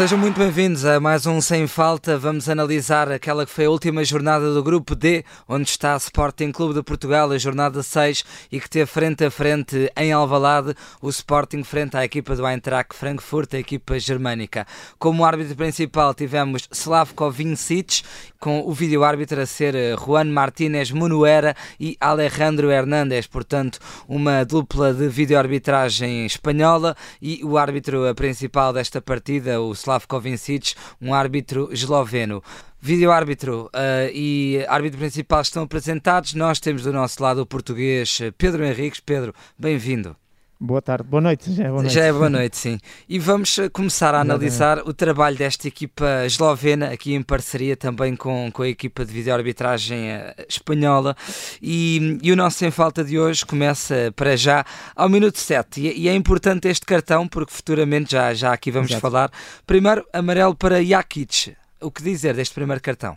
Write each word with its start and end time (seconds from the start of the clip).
Sejam 0.00 0.16
muito 0.16 0.38
bem-vindos 0.38 0.86
a 0.86 0.98
mais 0.98 1.26
um 1.26 1.42
Sem 1.42 1.66
Falta. 1.66 2.16
Vamos 2.16 2.48
analisar 2.48 3.12
aquela 3.12 3.44
que 3.44 3.52
foi 3.52 3.66
a 3.66 3.70
última 3.70 4.02
jornada 4.02 4.50
do 4.50 4.62
Grupo 4.62 4.94
D, 4.94 5.26
onde 5.46 5.68
está 5.68 5.92
a 5.92 5.98
Sporting 5.98 6.52
Clube 6.52 6.72
de 6.72 6.82
Portugal, 6.82 7.30
a 7.30 7.36
jornada 7.36 7.82
6, 7.82 8.24
e 8.50 8.58
que 8.58 8.70
teve 8.70 8.86
frente 8.86 9.22
a 9.26 9.30
frente 9.30 9.92
em 9.94 10.10
Alvalade 10.10 10.74
o 11.02 11.10
Sporting 11.10 11.62
frente 11.62 11.98
à 11.98 12.04
equipa 12.06 12.34
do 12.34 12.46
Eintracht 12.46 12.96
Frankfurt, 12.96 13.52
a 13.52 13.58
equipa 13.58 14.00
germânica. 14.00 14.66
Como 14.98 15.22
árbitro 15.22 15.54
principal 15.54 16.14
tivemos 16.14 16.66
Slavko 16.72 17.30
Vincic, 17.30 18.02
com 18.38 18.62
o 18.66 18.72
vídeo-árbitro 18.72 19.42
a 19.42 19.44
ser 19.44 19.74
eh, 19.74 19.94
Juan 19.98 20.32
Martínez 20.32 20.90
Munuera 20.90 21.54
e 21.78 21.98
Alejandro 22.00 22.70
Hernández, 22.70 23.26
portanto, 23.26 23.78
uma 24.08 24.46
dupla 24.46 24.94
de 24.94 25.08
vídeo-arbitragem 25.08 26.24
espanhola 26.24 26.96
e 27.20 27.44
o 27.44 27.58
árbitro 27.58 28.14
principal 28.14 28.72
desta 28.72 29.02
partida, 29.02 29.60
o 29.60 29.72
Slavko 29.72 29.89
Vincic, 30.20 30.74
um 31.00 31.14
árbitro 31.14 31.68
esloveno. 31.72 32.42
Vídeo 32.80 33.10
árbitro 33.10 33.66
uh, 33.74 34.10
e 34.12 34.64
árbitro 34.68 34.98
principal 34.98 35.42
estão 35.42 35.64
apresentados. 35.64 36.34
Nós 36.34 36.58
temos 36.58 36.82
do 36.82 36.92
nosso 36.92 37.22
lado 37.22 37.42
o 37.42 37.46
português 37.46 38.18
eh, 38.22 38.30
Pedro 38.30 38.64
Henriques. 38.64 39.00
Pedro, 39.00 39.34
bem-vindo. 39.58 40.16
Boa 40.62 40.82
tarde, 40.82 41.08
boa 41.08 41.22
noite. 41.22 41.50
Já 41.54 41.64
é 41.64 41.68
boa 41.68 41.80
noite. 41.80 41.94
Já 41.94 42.04
é 42.04 42.12
boa 42.12 42.28
noite, 42.28 42.54
sim. 42.58 42.78
E 43.08 43.18
vamos 43.18 43.58
eh, 43.58 43.70
começar 43.70 44.14
a 44.14 44.20
analisar 44.20 44.80
o 44.80 44.92
trabalho 44.92 45.34
desta 45.34 45.66
equipa 45.66 46.26
eslovena, 46.26 46.90
aqui 46.90 47.14
em 47.14 47.22
parceria 47.22 47.74
também 47.74 48.14
com, 48.14 48.50
com 48.52 48.62
a 48.62 48.68
equipa 48.68 49.02
de 49.02 49.10
vídeo-arbitragem 49.10 50.10
espanhola. 50.46 51.16
E, 51.62 52.18
e, 52.22 52.30
o 52.30 52.36
nosso 52.36 52.58
Sem 52.58 52.70
Falta 52.70 53.02
de 53.02 53.18
hoje 53.18 53.46
começa 53.46 54.12
para 54.14 54.36
já 54.36 54.62
ao 54.94 55.08
minuto 55.08 55.38
7. 55.38 55.80
E, 55.80 56.02
e 56.02 56.08
é 56.10 56.14
importante 56.14 56.68
este 56.68 56.84
cartão, 56.84 57.26
porque 57.26 57.54
futuramente 57.54 58.12
já, 58.12 58.34
já 58.34 58.52
aqui 58.52 58.70
vamos 58.70 58.90
Exato. 58.90 59.00
falar. 59.00 59.30
Primeiro, 59.66 60.06
amarelo 60.12 60.54
para 60.54 60.84
Jakic. 60.84 61.56
O 61.80 61.90
que 61.90 62.02
dizer 62.02 62.34
deste 62.34 62.54
primeiro 62.54 62.82
cartão? 62.82 63.16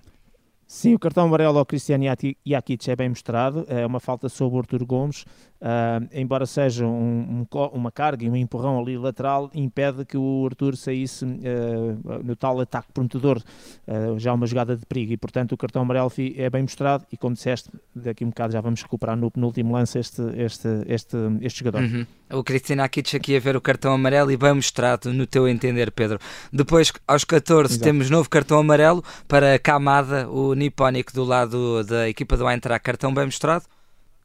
Sim, 0.74 0.96
o 0.96 1.00
cartão 1.00 1.26
amarelo 1.26 1.60
ao 1.60 1.66
Cristiano 1.68 2.04
Jakic 2.44 2.90
é 2.90 2.96
bem 2.96 3.08
mostrado, 3.08 3.64
é 3.68 3.86
uma 3.86 4.00
falta 4.00 4.28
sobre 4.28 4.58
o 4.58 4.60
Artur 4.60 4.84
Gomes, 4.84 5.24
Uh, 5.64 6.10
embora 6.12 6.46
seja 6.46 6.86
um, 6.86 7.48
um, 7.50 7.58
uma 7.72 7.90
carga 7.90 8.26
e 8.26 8.30
um 8.30 8.36
empurrão 8.36 8.78
ali 8.82 8.98
lateral, 8.98 9.50
impede 9.54 10.04
que 10.04 10.18
o 10.18 10.46
Arthur 10.46 10.76
saísse 10.76 11.24
uh, 11.24 12.22
no 12.22 12.36
tal 12.36 12.60
ataque 12.60 12.92
prometedor, 12.92 13.42
uh, 13.88 14.20
já 14.20 14.34
uma 14.34 14.46
jogada 14.46 14.76
de 14.76 14.86
perigo, 14.86 15.14
e 15.14 15.18
portanto 15.18 15.54
o 15.54 15.58
cartão 15.58 15.82
amarelo 15.82 16.12
é 16.36 16.50
bem 16.50 16.64
mostrado, 16.64 17.06
e 17.10 17.16
como 17.16 17.34
disseste, 17.34 17.70
daqui 17.96 18.26
a 18.26 18.28
um 18.28 18.30
bocado 18.32 18.52
já 18.52 18.60
vamos 18.60 18.82
recuperar 18.84 19.16
no 19.16 19.32
penúltimo 19.32 19.72
lance 19.72 19.98
este, 19.98 20.22
este, 20.36 20.68
este, 20.86 21.16
este 21.40 21.60
jogador. 21.60 21.82
Uhum. 21.84 22.06
O 22.34 22.44
Cristina 22.44 22.84
Akic 22.84 23.16
aqui 23.16 23.38
a 23.38 23.40
ver 23.40 23.56
o 23.56 23.62
cartão 23.62 23.94
amarelo 23.94 24.34
e 24.34 24.36
bem 24.36 24.54
mostrado 24.54 25.14
no 25.14 25.26
teu 25.26 25.48
entender, 25.48 25.92
Pedro. 25.92 26.20
Depois, 26.52 26.92
aos 27.08 27.24
14, 27.24 27.76
Exato. 27.76 27.84
temos 27.86 28.10
novo 28.10 28.30
cartão 28.30 28.60
amarelo 28.60 29.02
para 29.30 29.58
Kamada, 29.58 30.30
o 30.30 30.54
nipónico 30.56 31.14
do 31.14 31.24
lado 31.24 31.86
da 31.86 32.10
equipa 32.10 32.36
do 32.36 32.50
Eintracht, 32.50 32.84
cartão 32.84 33.14
bem 33.14 33.24
mostrado? 33.24 33.64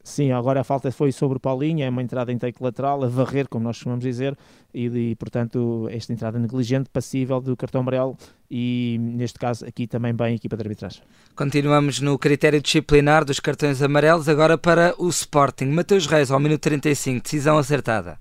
Sim, 0.02 0.32
agora 0.32 0.60
a 0.60 0.64
falta 0.64 0.90
foi 0.90 1.12
sobre 1.12 1.36
o 1.36 1.40
Paulinho, 1.40 1.84
é 1.84 1.88
uma 1.88 2.02
entrada 2.02 2.32
em 2.32 2.38
take 2.38 2.62
lateral, 2.62 3.04
a 3.04 3.08
varrer, 3.08 3.46
como 3.48 3.64
nós 3.64 3.76
costumamos 3.76 4.02
dizer, 4.02 4.36
e, 4.72 4.86
e, 4.86 5.14
portanto 5.16 5.86
esta 5.90 6.12
entrada 6.12 6.38
negligente, 6.38 6.88
passível 6.90 7.40
do 7.40 7.56
cartão 7.56 7.82
amarelo 7.82 8.16
e 8.50 8.96
neste 9.00 9.38
caso 9.38 9.66
aqui 9.66 9.86
também 9.86 10.14
bem 10.14 10.28
a 10.28 10.34
equipa 10.34 10.56
de 10.56 10.62
arbitragem. 10.62 11.02
Continuamos 11.34 12.00
no 12.00 12.18
critério 12.18 12.60
disciplinar 12.60 13.24
dos 13.24 13.40
cartões 13.40 13.82
amarelos, 13.82 14.28
agora 14.28 14.56
para 14.56 14.94
o 14.98 15.08
Sporting. 15.08 15.66
Mateus 15.66 16.06
Reis 16.06 16.30
ao 16.30 16.40
minuto 16.40 16.62
35, 16.62 17.22
decisão 17.22 17.58
acertada. 17.58 18.18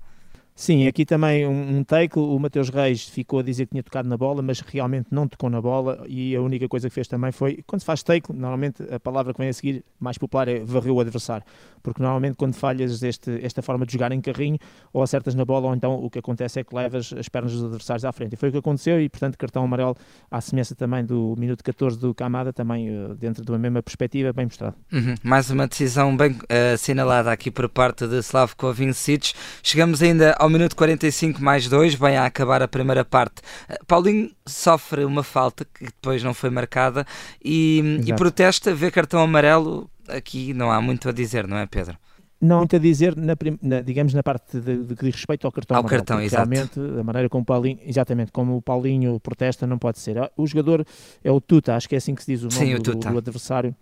Sim, 0.58 0.88
aqui 0.88 1.06
também 1.06 1.46
um, 1.46 1.78
um 1.78 1.84
take. 1.84 2.18
O 2.18 2.36
Mateus 2.36 2.68
Reis 2.68 3.04
ficou 3.04 3.38
a 3.38 3.42
dizer 3.44 3.66
que 3.66 3.70
tinha 3.70 3.82
tocado 3.82 4.08
na 4.08 4.16
bola, 4.16 4.42
mas 4.42 4.58
realmente 4.58 5.06
não 5.08 5.28
tocou 5.28 5.48
na 5.48 5.62
bola. 5.62 6.04
E 6.08 6.34
a 6.34 6.42
única 6.42 6.66
coisa 6.66 6.88
que 6.88 6.94
fez 6.96 7.06
também 7.06 7.30
foi, 7.30 7.62
quando 7.64 7.78
se 7.78 7.86
faz 7.86 8.02
take, 8.02 8.32
normalmente 8.32 8.82
a 8.92 8.98
palavra 8.98 9.32
que 9.32 9.38
vem 9.38 9.50
a 9.50 9.52
seguir, 9.52 9.84
mais 10.00 10.18
popular, 10.18 10.48
é 10.48 10.58
varreu 10.58 10.96
o 10.96 11.00
adversário. 11.00 11.44
Porque 11.80 12.02
normalmente 12.02 12.34
quando 12.34 12.54
falhas 12.54 13.04
este, 13.04 13.38
esta 13.40 13.62
forma 13.62 13.86
de 13.86 13.92
jogar 13.92 14.10
em 14.10 14.20
carrinho, 14.20 14.58
ou 14.92 15.00
acertas 15.00 15.32
na 15.36 15.44
bola, 15.44 15.68
ou 15.68 15.74
então 15.76 15.94
o 15.94 16.10
que 16.10 16.18
acontece 16.18 16.58
é 16.58 16.64
que 16.64 16.74
levas 16.74 17.14
as 17.16 17.28
pernas 17.28 17.52
dos 17.52 17.62
adversários 17.62 18.04
à 18.04 18.10
frente. 18.10 18.32
E 18.32 18.36
foi 18.36 18.48
o 18.48 18.52
que 18.52 18.58
aconteceu, 18.58 19.00
e 19.00 19.08
portanto, 19.08 19.38
cartão 19.38 19.62
amarelo 19.62 19.96
à 20.28 20.40
semelhança 20.40 20.74
também 20.74 21.04
do 21.04 21.36
minuto 21.38 21.62
14 21.62 21.96
do 21.96 22.12
Camada, 22.12 22.52
também 22.52 22.90
uh, 22.90 23.14
dentro 23.14 23.44
de 23.44 23.52
uma 23.52 23.58
mesma 23.58 23.80
perspectiva, 23.80 24.32
bem 24.32 24.46
mostrado. 24.46 24.74
Uhum. 24.92 25.14
Mais 25.22 25.50
uma 25.50 25.68
decisão 25.68 26.16
bem 26.16 26.32
uh, 26.32 26.74
assinalada 26.74 27.30
aqui 27.30 27.48
por 27.48 27.68
parte 27.68 28.08
de 28.08 28.18
Slavko 28.18 28.72
Vincic. 28.72 29.34
Chegamos 29.62 30.02
ainda 30.02 30.32
ao 30.32 30.47
ao 30.48 30.50
minuto 30.50 30.74
45 30.74 31.42
mais 31.42 31.68
2, 31.68 31.94
bem 31.96 32.16
a 32.16 32.24
acabar 32.24 32.62
a 32.62 32.68
primeira 32.68 33.04
parte. 33.04 33.42
Eh, 33.68 33.78
Paulinho 33.86 34.30
sofre 34.46 35.04
uma 35.04 35.22
falta 35.22 35.64
que 35.66 35.84
depois 35.84 36.22
não 36.22 36.32
foi 36.32 36.48
marcada 36.48 37.06
e, 37.44 38.00
e 38.06 38.14
protesta, 38.14 38.74
vê 38.74 38.90
cartão 38.90 39.20
amarelo. 39.20 39.90
Aqui 40.08 40.54
não 40.54 40.70
há 40.70 40.80
muito 40.80 41.06
a 41.06 41.12
dizer, 41.12 41.46
não 41.46 41.58
é, 41.58 41.66
Pedro? 41.66 41.98
Não 42.40 42.56
há 42.56 42.58
muito 42.60 42.76
a 42.76 42.78
dizer, 42.78 43.14
na, 43.14 43.34
na, 43.60 43.80
digamos, 43.82 44.14
na 44.14 44.22
parte 44.22 44.58
de, 44.58 44.84
de 44.84 44.96
que 44.96 45.04
diz 45.04 45.16
respeito 45.16 45.46
ao 45.46 45.52
cartão 45.52 45.76
ao 45.76 45.80
amarelo. 45.82 45.98
Cartão, 45.98 46.22
exato. 46.22 46.50
Realmente, 46.50 46.80
a 46.98 47.04
maneira 47.04 47.28
como 47.28 47.42
o 47.42 47.44
Paulinho, 47.44 47.78
exatamente, 47.82 48.32
como 48.32 48.56
o 48.56 48.62
Paulinho 48.62 49.20
protesta, 49.20 49.66
não 49.66 49.76
pode 49.76 49.98
ser. 49.98 50.16
O 50.34 50.46
jogador 50.46 50.82
é 51.22 51.30
o 51.30 51.42
Tuta, 51.42 51.76
acho 51.76 51.86
que 51.86 51.94
é 51.94 51.98
assim 51.98 52.14
que 52.14 52.24
se 52.24 52.32
diz 52.32 52.40
o 52.40 52.48
nome 52.48 52.74
Sim, 52.74 52.82
do, 52.82 52.94
do, 52.94 53.18
adversário 53.18 53.76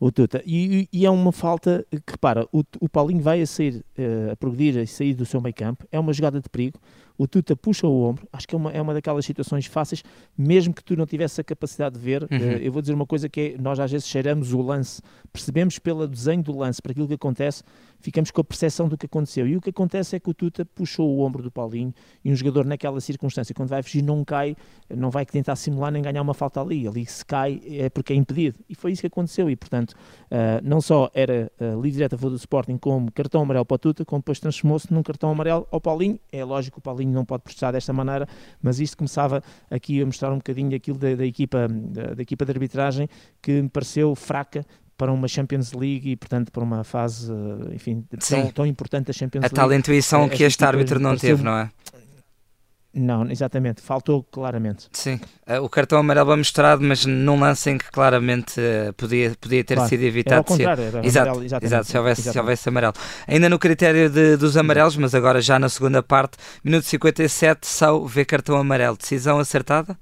o 0.00 0.10
Tuta. 0.10 0.42
E, 0.46 0.88
e, 0.90 1.04
é 1.04 1.10
uma 1.10 1.30
falta 1.30 1.86
que, 1.90 2.12
repara, 2.12 2.48
o, 2.50 2.64
o 2.80 2.88
Paulinho 2.88 3.22
vai 3.22 3.42
a 3.42 3.46
sair, 3.46 3.84
uh, 3.98 4.32
a 4.32 4.36
progredir, 4.36 4.82
a 4.82 4.86
sair 4.86 5.14
do 5.14 5.26
seu 5.26 5.40
meio 5.40 5.54
campo, 5.54 5.86
é 5.92 6.00
uma 6.00 6.12
jogada 6.12 6.40
de 6.40 6.48
perigo, 6.48 6.80
o 7.20 7.28
Tuta 7.28 7.54
puxa 7.54 7.86
o 7.86 8.02
ombro, 8.02 8.26
acho 8.32 8.48
que 8.48 8.54
é 8.54 8.58
uma, 8.58 8.72
é 8.72 8.80
uma 8.80 8.94
daquelas 8.94 9.26
situações 9.26 9.66
fáceis, 9.66 10.02
mesmo 10.38 10.72
que 10.72 10.82
tu 10.82 10.96
não 10.96 11.04
tivesse 11.04 11.38
a 11.38 11.44
capacidade 11.44 11.98
de 11.98 12.00
ver, 12.00 12.22
uhum. 12.22 12.28
uh, 12.30 12.56
eu 12.62 12.72
vou 12.72 12.80
dizer 12.80 12.94
uma 12.94 13.04
coisa 13.04 13.28
que 13.28 13.40
é, 13.40 13.60
nós 13.60 13.78
às 13.78 13.92
vezes 13.92 14.08
cheiramos 14.08 14.54
o 14.54 14.62
lance, 14.62 15.02
percebemos 15.30 15.78
pelo 15.78 16.08
desenho 16.08 16.42
do 16.42 16.56
lance, 16.56 16.80
para 16.80 16.92
aquilo 16.92 17.06
que 17.06 17.12
acontece, 17.12 17.62
ficamos 18.00 18.30
com 18.30 18.40
a 18.40 18.44
percepção 18.44 18.88
do 18.88 18.96
que 18.96 19.06
aconteceu. 19.06 19.46
E 19.46 19.56
o 19.56 19.60
que 19.60 19.70
acontece 19.70 20.16
é 20.16 20.20
que 20.20 20.30
o 20.30 20.34
Tuta 20.34 20.64
puxou 20.64 21.08
o 21.08 21.20
ombro 21.20 21.42
do 21.42 21.50
Paulinho 21.50 21.94
e 22.24 22.32
um 22.32 22.36
jogador 22.36 22.64
naquela 22.64 23.00
circunstância, 23.00 23.54
quando 23.54 23.68
vai 23.68 23.82
fugir, 23.82 24.02
não 24.02 24.24
cai, 24.24 24.56
não 24.88 25.10
vai 25.10 25.24
tentar 25.24 25.56
simular 25.56 25.92
nem 25.92 26.02
ganhar 26.02 26.22
uma 26.22 26.34
falta 26.34 26.60
ali. 26.60 26.88
Ali 26.88 27.06
se 27.06 27.24
cai 27.24 27.60
é 27.66 27.88
porque 27.88 28.12
é 28.12 28.16
impedido. 28.16 28.58
E 28.68 28.74
foi 28.74 28.92
isso 28.92 29.02
que 29.02 29.06
aconteceu. 29.06 29.48
E 29.50 29.56
portanto, 29.56 29.90
uh, 29.90 30.60
não 30.62 30.80
só 30.80 31.10
era 31.14 31.52
uh, 31.60 31.80
livre 31.80 31.90
direta 31.92 32.16
a 32.16 32.18
favor 32.18 32.30
do 32.30 32.36
Sporting 32.36 32.78
como 32.78 33.12
cartão 33.12 33.42
amarelo 33.42 33.64
para 33.64 33.74
o 33.74 33.78
Tuta, 33.78 34.04
como 34.04 34.20
depois 34.20 34.40
transformou-se 34.40 34.92
num 34.92 35.02
cartão 35.02 35.30
amarelo 35.30 35.66
ao 35.70 35.80
Paulinho. 35.80 36.18
É 36.32 36.42
lógico 36.44 36.76
que 36.76 36.78
o 36.78 36.82
Paulinho 36.82 37.09
não 37.10 37.24
pode 37.24 37.42
processar 37.42 37.72
desta 37.72 37.92
maneira, 37.92 38.26
mas 38.62 38.80
isto 38.80 38.96
começava 38.96 39.42
aqui 39.70 40.00
a 40.00 40.06
mostrar 40.06 40.32
um 40.32 40.36
bocadinho 40.36 40.74
aquilo 40.74 40.98
da, 40.98 41.14
da 41.14 41.26
equipa, 41.26 41.68
da, 41.68 42.14
da 42.14 42.22
equipa 42.22 42.44
de 42.44 42.52
arbitragem 42.52 43.08
que 43.42 43.62
me 43.62 43.68
pareceu 43.68 44.14
fraca 44.14 44.64
para 45.00 45.10
uma 45.10 45.26
Champions 45.26 45.72
League 45.72 46.10
e, 46.10 46.14
portanto, 46.16 46.52
para 46.52 46.62
uma 46.62 46.84
fase, 46.84 47.32
enfim, 47.72 48.04
tão, 48.28 48.50
tão, 48.50 48.66
importante 48.66 49.06
da 49.06 49.14
Champions 49.14 49.42
a 49.42 49.46
League. 49.46 49.54
A 49.54 49.62
tal 49.62 49.72
intuição 49.72 50.28
que 50.28 50.42
este 50.42 50.62
árbitro 50.62 51.00
não 51.00 51.16
teve, 51.16 51.42
não 51.42 51.56
é? 51.56 51.70
Não, 52.92 53.30
exatamente, 53.30 53.80
faltou 53.80 54.24
claramente. 54.24 54.88
Sim, 54.92 55.20
eh, 55.46 55.60
o 55.60 55.68
cartão 55.68 55.98
amarelo 55.98 56.32
é 56.32 56.36
mostrado, 56.36 56.82
mas 56.82 57.06
num 57.06 57.38
lance 57.38 57.70
em 57.70 57.78
que 57.78 57.88
claramente 57.88 58.60
uh, 58.60 58.92
podia, 58.94 59.32
podia 59.40 59.62
ter 59.62 59.76
claro, 59.76 59.88
sido 59.88 60.02
evitado. 60.02 60.34
Era 60.34 60.38
ao 60.40 60.44
contrário, 60.44 60.82
era 60.82 61.06
exato, 61.06 61.28
amarelo, 61.30 61.44
exato, 61.44 61.86
se 61.86 61.96
houvesse, 61.96 62.32
se 62.32 62.38
houvesse 62.38 62.68
amarelo. 62.68 62.94
Ainda 63.28 63.48
no 63.48 63.60
critério 63.60 64.10
de, 64.10 64.36
dos 64.36 64.56
amarelos, 64.56 64.96
mas 64.96 65.14
agora 65.14 65.40
já 65.40 65.56
na 65.56 65.68
segunda 65.68 66.02
parte, 66.02 66.36
minuto 66.64 66.84
57, 66.84 67.64
Sau 67.64 68.06
vê 68.06 68.24
cartão 68.24 68.56
amarelo. 68.56 68.96
Decisão 68.96 69.38
acertada? 69.38 69.96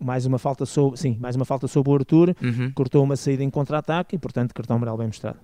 mais 0.00 0.26
uma 0.26 0.38
falta 0.38 0.64
sobre, 0.64 0.98
sim, 0.98 1.16
mais 1.18 1.34
uma 1.34 1.44
falta 1.44 1.66
sobre 1.66 1.90
o 1.90 1.94
Arthur, 1.96 2.34
uhum. 2.40 2.70
cortou 2.72 3.02
uma 3.02 3.16
saída 3.16 3.42
em 3.42 3.50
contra-ataque 3.50 4.16
e, 4.16 4.18
portanto, 4.18 4.54
cartão 4.54 4.76
amarelo 4.76 4.98
bem 4.98 5.08
mostrado. 5.08 5.38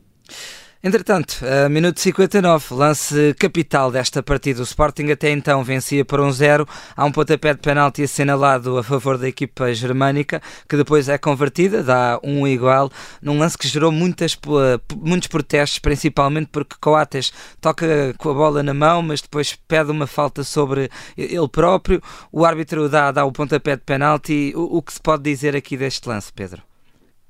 Entretanto, 0.86 1.42
a 1.46 1.66
minuto 1.66 1.98
59, 1.98 2.74
lance 2.74 3.34
capital 3.38 3.90
desta 3.90 4.22
partida. 4.22 4.60
O 4.60 4.64
Sporting 4.64 5.10
até 5.10 5.30
então 5.30 5.64
vencia 5.64 6.04
por 6.04 6.20
um 6.20 6.30
zero. 6.30 6.68
Há 6.94 7.06
um 7.06 7.10
pontapé 7.10 7.54
de 7.54 7.60
penalti 7.60 8.02
assinalado 8.02 8.76
a 8.76 8.82
favor 8.82 9.16
da 9.16 9.26
equipa 9.26 9.72
germânica, 9.72 10.42
que 10.68 10.76
depois 10.76 11.08
é 11.08 11.16
convertida, 11.16 11.82
dá 11.82 12.20
um 12.22 12.46
igual, 12.46 12.90
num 13.22 13.38
lance 13.38 13.56
que 13.56 13.66
gerou 13.66 13.90
muitas, 13.90 14.38
muitos 14.94 15.28
protestos, 15.28 15.78
principalmente 15.78 16.50
porque 16.52 16.76
Coates 16.78 17.32
toca 17.62 18.14
com 18.18 18.28
a 18.28 18.34
bola 18.34 18.62
na 18.62 18.74
mão, 18.74 19.00
mas 19.00 19.22
depois 19.22 19.56
pede 19.66 19.90
uma 19.90 20.06
falta 20.06 20.44
sobre 20.44 20.90
ele 21.16 21.48
próprio. 21.48 22.02
O 22.30 22.44
árbitro 22.44 22.90
dá, 22.90 23.10
dá 23.10 23.24
o 23.24 23.32
pontapé 23.32 23.74
de 23.74 23.82
penalti. 23.84 24.52
O, 24.54 24.76
o 24.76 24.82
que 24.82 24.92
se 24.92 25.00
pode 25.00 25.22
dizer 25.22 25.56
aqui 25.56 25.78
deste 25.78 26.06
lance, 26.06 26.30
Pedro? 26.30 26.73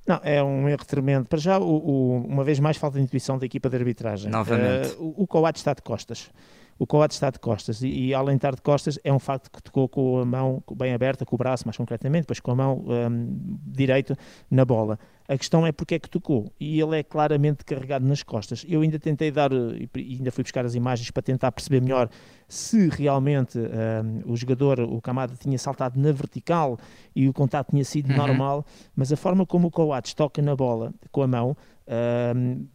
Não, 0.06 0.20
é 0.22 0.42
um 0.42 0.68
erro 0.68 0.84
tremendo. 0.84 1.26
Para 1.26 1.38
já, 1.38 1.58
o, 1.58 1.64
o, 1.64 2.26
uma 2.26 2.44
vez 2.44 2.60
mais, 2.60 2.76
falta 2.76 2.98
de 2.98 3.04
intuição 3.04 3.38
da 3.38 3.46
equipa 3.46 3.70
de 3.70 3.76
arbitragem. 3.76 4.30
Novamente. 4.30 4.94
Uh, 4.96 5.14
o, 5.16 5.22
o 5.22 5.26
Coates 5.26 5.60
está 5.60 5.72
de 5.72 5.82
costas. 5.82 6.30
O 6.78 6.86
Coates 6.86 7.16
está 7.16 7.30
de 7.30 7.38
costas 7.38 7.82
e, 7.82 7.88
e, 7.88 8.14
além 8.14 8.34
de 8.34 8.38
estar 8.38 8.54
de 8.54 8.62
costas 8.62 8.98
é 9.04 9.12
um 9.12 9.18
facto 9.18 9.50
que 9.50 9.62
tocou 9.62 9.88
com 9.88 10.18
a 10.18 10.24
mão 10.24 10.62
bem 10.76 10.92
aberta, 10.92 11.24
com 11.24 11.34
o 11.34 11.38
braço 11.38 11.66
mais 11.66 11.76
concretamente, 11.76 12.22
depois 12.22 12.40
com 12.40 12.50
a 12.50 12.54
mão 12.54 12.84
um, 12.86 13.58
direita 13.66 14.16
na 14.50 14.64
bola. 14.64 14.98
A 15.26 15.38
questão 15.38 15.66
é 15.66 15.72
porque 15.72 15.94
é 15.94 15.98
que 15.98 16.10
tocou 16.10 16.52
e 16.60 16.78
ele 16.78 16.98
é 16.98 17.02
claramente 17.02 17.64
carregado 17.64 18.06
nas 18.06 18.22
costas. 18.22 18.64
Eu 18.68 18.82
ainda 18.82 18.98
tentei 18.98 19.30
dar, 19.30 19.50
e 19.52 19.88
ainda 19.96 20.30
fui 20.30 20.44
buscar 20.44 20.66
as 20.66 20.74
imagens 20.74 21.10
para 21.10 21.22
tentar 21.22 21.50
perceber 21.50 21.80
melhor 21.80 22.10
se 22.46 22.88
realmente 22.88 23.58
um, 23.58 24.32
o 24.32 24.36
jogador, 24.36 24.80
o 24.80 25.00
Camada, 25.00 25.34
tinha 25.34 25.58
saltado 25.58 25.98
na 25.98 26.12
vertical 26.12 26.78
e 27.16 27.26
o 27.26 27.32
contato 27.32 27.70
tinha 27.70 27.84
sido 27.84 28.10
uhum. 28.10 28.16
normal, 28.16 28.66
mas 28.94 29.12
a 29.12 29.16
forma 29.16 29.46
como 29.46 29.68
o 29.68 29.70
Coates 29.70 30.12
toca 30.12 30.42
na 30.42 30.54
bola 30.54 30.92
com 31.10 31.22
a 31.22 31.26
mão 31.26 31.56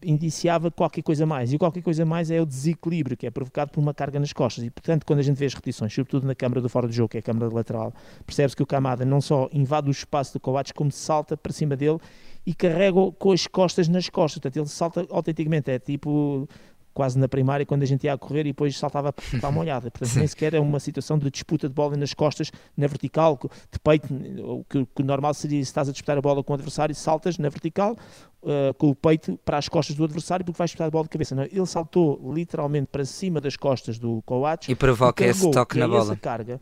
indiciava 0.03 0.69
qualquer 0.69 1.01
coisa 1.01 1.25
mais. 1.25 1.51
E 1.51 1.57
qualquer 1.57 1.81
coisa 1.81 2.05
mais 2.05 2.29
é 2.29 2.41
o 2.41 2.45
desequilíbrio 2.45 3.17
que 3.17 3.25
é 3.25 3.31
provocado 3.31 3.71
por 3.71 3.79
uma 3.79 3.93
carga 3.93 4.19
nas 4.19 4.31
costas. 4.33 4.63
E, 4.63 4.69
portanto, 4.69 5.05
quando 5.05 5.19
a 5.19 5.23
gente 5.23 5.37
vê 5.37 5.45
as 5.45 5.53
repetições, 5.53 5.93
sobretudo 5.93 6.27
na 6.27 6.35
câmara 6.35 6.61
do 6.61 6.69
fora 6.69 6.87
do 6.87 6.93
jogo, 6.93 7.09
que 7.09 7.17
é 7.17 7.19
a 7.19 7.23
câmara 7.23 7.53
lateral, 7.53 7.93
percebe-se 8.25 8.55
que 8.55 8.63
o 8.63 8.67
Camada 8.67 9.03
não 9.05 9.19
só 9.21 9.49
invade 9.51 9.89
o 9.89 9.91
espaço 9.91 10.33
do 10.33 10.39
Coates, 10.39 10.71
como 10.71 10.91
salta 10.91 11.35
para 11.35 11.51
cima 11.51 11.75
dele 11.75 11.97
e 12.45 12.53
carrega 12.53 13.11
com 13.17 13.31
as 13.31 13.47
costas 13.47 13.87
nas 13.87 14.09
costas. 14.09 14.39
Portanto, 14.39 14.57
ele 14.57 14.67
salta 14.67 15.07
autenticamente, 15.09 15.71
é 15.71 15.79
tipo 15.79 16.47
quase 16.93 17.17
na 17.17 17.27
primária, 17.27 17.65
quando 17.65 17.83
a 17.83 17.85
gente 17.85 18.03
ia 18.03 18.13
a 18.13 18.17
correr 18.17 18.41
e 18.41 18.43
depois 18.45 18.77
saltava 18.77 19.13
para 19.13 19.47
a 19.47 19.51
molhada. 19.51 19.89
Portanto, 19.91 20.17
nem 20.17 20.27
sequer 20.27 20.53
é 20.53 20.59
uma 20.59 20.79
situação 20.79 21.17
de 21.17 21.29
disputa 21.29 21.67
de 21.67 21.73
bola 21.73 21.95
nas 21.95 22.13
costas, 22.13 22.51
na 22.75 22.87
vertical, 22.87 23.39
de 23.71 23.79
peito, 23.79 24.13
o 24.43 24.63
que, 24.63 24.85
que 24.95 25.03
normal 25.03 25.33
seria 25.33 25.59
se 25.59 25.69
estás 25.69 25.89
a 25.89 25.91
disputar 25.91 26.17
a 26.17 26.21
bola 26.21 26.43
com 26.43 26.53
o 26.53 26.55
adversário, 26.55 26.93
saltas 26.93 27.37
na 27.37 27.49
vertical, 27.49 27.95
uh, 28.43 28.73
com 28.77 28.89
o 28.89 28.95
peito 28.95 29.39
para 29.45 29.57
as 29.57 29.69
costas 29.69 29.95
do 29.95 30.03
adversário, 30.03 30.45
porque 30.45 30.57
vais 30.57 30.69
disputar 30.69 30.87
a 30.87 30.91
bola 30.91 31.03
de 31.03 31.09
cabeça. 31.09 31.35
Não, 31.35 31.43
ele 31.43 31.65
saltou 31.65 32.33
literalmente 32.33 32.87
para 32.91 33.05
cima 33.05 33.39
das 33.39 33.55
costas 33.55 33.97
do 33.97 34.21
Coates 34.23 34.69
e 34.69 34.75
provoca 34.75 35.23
e 35.23 35.29
esse 35.29 35.49
toque 35.51 35.77
na 35.77 35.87
bola. 35.87 36.15
carga 36.15 36.59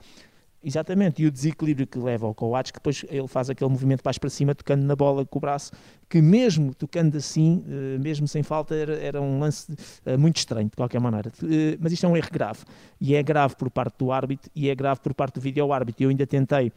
Exatamente, 0.63 1.21
e 1.21 1.27
o 1.27 1.31
desequilíbrio 1.31 1.85
que 1.85 1.99
leva 1.99 2.25
ao 2.25 2.33
Coates, 2.33 2.71
que 2.71 2.79
depois 2.79 3.05
ele 3.09 3.27
faz 3.27 3.49
aquele 3.49 3.69
movimento 3.69 4.01
mais 4.03 4.17
para 4.17 4.29
cima, 4.29 4.55
tocando 4.55 4.83
na 4.83 4.95
bola 4.95 5.23
com 5.23 5.37
o 5.37 5.41
braço, 5.41 5.71
que 6.09 6.19
mesmo 6.19 6.73
tocando 6.73 7.15
assim, 7.15 7.63
eh, 7.67 7.99
mesmo 7.99 8.27
sem 8.27 8.41
falta, 8.41 8.73
era, 8.75 8.95
era 8.95 9.21
um 9.21 9.39
lance 9.39 9.71
eh, 10.03 10.17
muito 10.17 10.37
estranho, 10.37 10.67
de 10.67 10.75
qualquer 10.75 10.99
maneira. 10.99 11.31
Eh, 11.43 11.77
mas 11.79 11.93
isto 11.93 12.07
é 12.07 12.09
um 12.09 12.17
erro 12.17 12.29
grave, 12.31 12.61
e 12.99 13.15
é 13.15 13.21
grave 13.21 13.55
por 13.55 13.69
parte 13.69 13.99
do 13.99 14.11
árbitro, 14.11 14.49
e 14.55 14.67
é 14.67 14.73
grave 14.73 14.99
por 14.99 15.13
parte 15.13 15.35
do 15.35 15.41
vídeo-árbitro. 15.41 16.03
Eu 16.03 16.09
ainda 16.09 16.25
tentei 16.25 16.71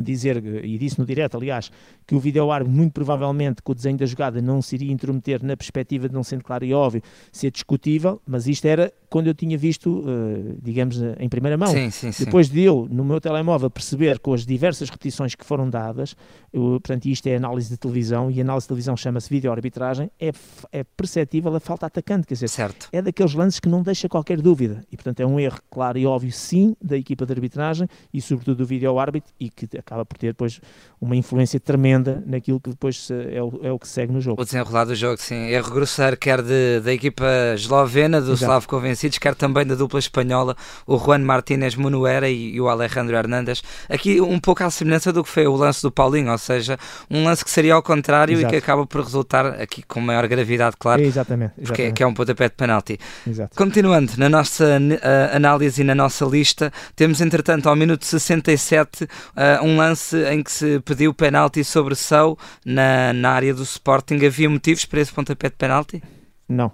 dizer, 0.00 0.42
e 0.64 0.78
disse 0.78 0.98
no 0.98 1.04
direto, 1.04 1.36
aliás, 1.36 1.70
que 2.06 2.14
o 2.14 2.18
vídeo-árbitro 2.18 2.74
muito 2.74 2.92
provavelmente 2.92 3.62
com 3.62 3.72
o 3.72 3.74
desenho 3.74 3.96
da 3.96 4.06
jogada 4.06 4.40
não 4.40 4.62
se 4.62 4.74
iria 4.74 4.92
intrometer 4.92 5.42
na 5.42 5.56
perspectiva 5.56 6.08
de 6.08 6.14
não 6.14 6.22
sendo 6.22 6.42
claro 6.44 6.64
e 6.64 6.72
óbvio 6.72 7.02
ser 7.30 7.50
discutível, 7.50 8.20
mas 8.26 8.46
isto 8.46 8.64
era 8.66 8.92
quando 9.08 9.26
eu 9.26 9.34
tinha 9.34 9.58
visto, 9.58 10.00
uh, 10.00 10.58
digamos, 10.62 10.96
em 11.18 11.28
primeira 11.28 11.58
mão. 11.58 11.68
Sim, 11.68 11.90
sim, 11.90 12.10
sim. 12.10 12.24
Depois 12.24 12.48
de 12.48 12.62
eu, 12.62 12.88
no 12.90 13.04
meu 13.04 13.20
telemóvel, 13.20 13.68
perceber 13.68 14.18
com 14.18 14.32
as 14.32 14.46
diversas 14.46 14.88
repetições 14.88 15.34
que 15.34 15.44
foram 15.44 15.68
dadas, 15.68 16.16
eu, 16.50 16.80
portanto, 16.82 17.04
isto 17.04 17.26
é 17.26 17.36
análise 17.36 17.68
de 17.68 17.76
televisão, 17.76 18.30
e 18.30 18.40
análise 18.40 18.64
de 18.64 18.68
televisão 18.68 18.96
chama-se 18.96 19.28
vídeo-arbitragem, 19.28 20.10
é, 20.18 20.32
é 20.72 20.82
perceptível 20.82 21.54
a 21.54 21.60
falta 21.60 21.86
atacante, 21.86 22.26
quer 22.26 22.34
dizer, 22.34 22.48
certo. 22.48 22.88
é 22.90 23.02
daqueles 23.02 23.34
lances 23.34 23.60
que 23.60 23.68
não 23.68 23.82
deixa 23.82 24.08
qualquer 24.08 24.40
dúvida, 24.40 24.82
e 24.90 24.96
portanto 24.96 25.20
é 25.20 25.26
um 25.26 25.38
erro 25.38 25.58
claro 25.70 25.98
e 25.98 26.06
óbvio, 26.06 26.32
sim, 26.32 26.74
da 26.82 26.96
equipa 26.96 27.26
de 27.26 27.32
arbitragem, 27.34 27.86
e 28.14 28.20
sobretudo 28.20 28.58
do 28.58 28.66
vídeo-árbitro, 28.66 29.30
e 29.38 29.50
que 29.50 29.66
acaba 29.82 30.04
por 30.04 30.16
ter 30.16 30.28
depois 30.28 30.60
uma 31.00 31.16
influência 31.16 31.58
tremenda 31.58 32.22
naquilo 32.26 32.60
que 32.60 32.70
depois 32.70 33.08
é 33.10 33.42
o, 33.42 33.60
é 33.62 33.72
o 33.72 33.78
que 33.78 33.88
segue 33.88 34.12
no 34.12 34.20
jogo. 34.20 34.40
O 34.40 34.44
desenrolar 34.44 34.84
do 34.84 34.94
jogo, 34.94 35.16
sim. 35.20 35.48
Erro 35.48 35.74
grosseiro, 35.74 36.16
quer 36.16 36.40
de, 36.40 36.80
da 36.80 36.92
equipa 36.92 37.24
eslovena, 37.54 38.20
do 38.20 38.34
Slavko 38.34 38.78
Vencidos, 38.78 39.18
quer 39.18 39.34
também 39.34 39.66
da 39.66 39.74
dupla 39.74 39.98
espanhola, 39.98 40.56
o 40.86 40.96
Juan 40.96 41.18
Martínez 41.18 41.74
Munuera 41.74 42.28
e, 42.28 42.54
e, 42.54 42.60
o 42.60 42.68
Alejandro 42.68 43.16
Hernández. 43.16 43.62
Aqui 43.88 44.20
um 44.20 44.38
pouco 44.38 44.62
à 44.62 44.70
semelhança 44.70 45.12
do 45.12 45.24
que 45.24 45.28
foi 45.28 45.46
o 45.46 45.56
lance 45.56 45.82
do 45.82 45.90
Paulinho, 45.90 46.30
ou 46.30 46.38
seja, 46.38 46.78
um 47.10 47.24
lance 47.24 47.44
que 47.44 47.50
seria 47.50 47.74
ao 47.74 47.82
contrário 47.82 48.34
Exato. 48.34 48.46
e 48.46 48.50
que 48.50 48.56
acaba 48.64 48.86
por 48.86 49.02
resultar 49.02 49.46
aqui 49.46 49.82
com 49.82 50.00
maior 50.00 50.26
gravidade, 50.28 50.76
claro. 50.78 51.02
É 51.02 51.06
exatamente. 51.06 51.52
exatamente. 51.58 51.66
Porque 51.66 51.82
é, 51.82 51.92
que 51.92 52.02
é 52.02 52.06
um 52.06 52.14
pontapé 52.14 52.48
de 52.48 52.54
penalti. 52.54 52.98
Exato. 53.26 53.56
Continuando 53.56 54.12
na 54.16 54.28
nossa 54.28 54.64
uh, 54.64 55.36
análise 55.36 55.80
e 55.80 55.84
na 55.84 55.94
nossa 55.94 56.24
lista, 56.24 56.72
temos 56.94 57.20
entretanto 57.20 57.68
ao 57.68 57.76
minuto 57.76 58.04
67 58.04 59.04
uh, 59.04 59.64
um 59.64 59.71
lance 59.76 60.16
em 60.26 60.42
que 60.42 60.50
se 60.50 60.80
pediu 60.80 61.12
penalti 61.14 61.64
sobre 61.64 61.94
São 61.94 62.36
na, 62.64 63.12
na 63.12 63.30
área 63.30 63.54
do 63.54 63.62
Sporting. 63.62 64.24
Havia 64.24 64.48
motivos 64.48 64.84
para 64.84 65.00
esse 65.00 65.12
pontapé 65.12 65.48
de 65.48 65.56
penalti? 65.56 66.02
Não. 66.48 66.72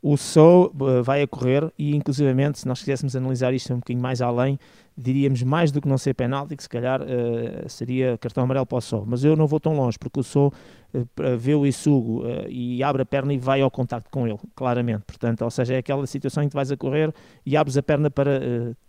O 0.00 0.16
Sou 0.16 0.74
uh, 0.80 1.02
vai 1.02 1.22
a 1.22 1.28
correr 1.28 1.72
e, 1.78 1.94
inclusivamente, 1.94 2.58
se 2.58 2.66
nós 2.66 2.80
quiséssemos 2.80 3.14
analisar 3.14 3.54
isto 3.54 3.72
um 3.72 3.76
bocadinho 3.76 4.02
mais 4.02 4.20
além, 4.20 4.58
diríamos 4.96 5.42
mais 5.42 5.70
do 5.70 5.80
que 5.80 5.88
não 5.88 5.98
ser 5.98 6.14
penalti, 6.14 6.56
que 6.56 6.62
se 6.62 6.68
calhar 6.68 7.00
uh, 7.02 7.68
seria 7.68 8.18
cartão 8.18 8.44
amarelo 8.44 8.66
para 8.66 8.78
o 8.78 8.80
Sou. 8.80 9.04
Mas 9.06 9.24
eu 9.24 9.36
não 9.36 9.46
vou 9.46 9.58
tão 9.58 9.74
longe, 9.74 9.98
porque 9.98 10.20
o 10.20 10.22
Sou 10.22 10.52
uh, 10.94 11.38
vê 11.38 11.54
o 11.54 11.66
Issugo 11.66 12.22
uh, 12.22 12.48
e 12.48 12.82
abre 12.82 13.02
a 13.02 13.06
perna 13.06 13.32
e 13.32 13.38
vai 13.38 13.60
ao 13.60 13.70
contacto 13.70 14.10
com 14.10 14.26
ele, 14.26 14.38
claramente. 14.54 15.02
Portanto, 15.06 15.42
ou 15.42 15.50
seja, 15.50 15.74
é 15.74 15.78
aquela 15.78 16.06
situação 16.06 16.42
em 16.42 16.48
que 16.48 16.54
vais 16.54 16.70
a 16.70 16.76
correr 16.76 17.12
e 17.44 17.56
abres 17.56 17.76
a 17.76 17.82
perna 17.82 18.10
para, 18.10 18.40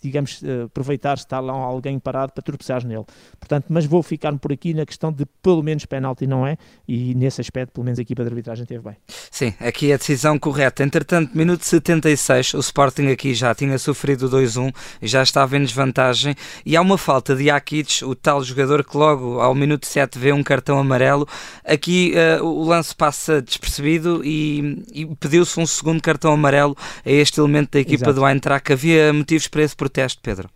digamos, 0.01 0.41
aproveitar 0.65 1.17
se 1.17 1.25
está 1.25 1.39
lá 1.39 1.53
alguém 1.53 1.97
parado 1.99 2.33
para 2.33 2.43
tropeçares 2.43 2.83
nele. 2.83 3.05
Portanto, 3.39 3.65
mas 3.69 3.85
vou 3.85 4.03
ficar 4.03 4.37
por 4.37 4.51
aqui 4.51 4.73
na 4.73 4.85
questão 4.85 5.11
de 5.11 5.25
pelo 5.41 5.63
menos 5.63 5.85
penalti 5.85 6.27
não 6.27 6.45
é, 6.45 6.57
e 6.87 7.15
nesse 7.15 7.41
aspecto, 7.41 7.73
pelo 7.73 7.85
menos 7.85 7.99
a 7.99 8.01
equipa 8.01 8.23
de 8.23 8.29
arbitragem 8.29 8.65
teve 8.65 8.83
bem. 8.83 8.95
Sim, 9.07 9.53
aqui 9.59 9.91
é 9.91 9.95
a 9.95 9.97
decisão 9.97 10.37
correta. 10.37 10.83
Entretanto, 10.83 11.35
minuto 11.35 11.63
76, 11.63 12.55
o 12.55 12.59
Sporting 12.59 13.07
aqui 13.07 13.33
já 13.33 13.53
tinha 13.55 13.77
sofrido 13.77 14.29
2-1 14.29 14.73
e 15.01 15.07
já 15.07 15.23
estava 15.23 15.57
em 15.57 15.61
desvantagem 15.61 15.92
vantagem 15.93 16.35
e 16.65 16.75
há 16.75 16.81
uma 16.81 16.97
falta 16.97 17.35
de 17.35 17.49
Akic, 17.49 18.03
o 18.03 18.15
tal 18.15 18.43
jogador 18.43 18.83
que 18.83 18.97
logo 18.97 19.39
ao 19.39 19.53
minuto 19.53 19.85
7 19.85 20.17
vê 20.17 20.33
um 20.33 20.41
cartão 20.41 20.79
amarelo. 20.79 21.27
Aqui 21.63 22.13
uh, 22.39 22.43
o 22.43 22.63
lance 22.65 22.95
passa 22.95 23.41
despercebido 23.41 24.21
e, 24.25 24.83
e 24.91 25.05
pediu-se 25.15 25.59
um 25.59 25.65
segundo 25.65 26.01
cartão 26.01 26.33
amarelo 26.33 26.75
a 27.05 27.09
este 27.09 27.39
elemento 27.39 27.71
da 27.71 27.79
equipa 27.79 28.05
Exato. 28.05 28.19
do 28.19 28.27
Eintracht. 28.27 28.73
Havia 28.73 29.13
motivos 29.13 29.47
para 29.47 29.61
esse 29.61 29.75
protesto, 29.75 30.19
Pedro? 30.21 30.49